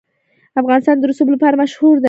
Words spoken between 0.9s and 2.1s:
د رسوب لپاره مشهور دی.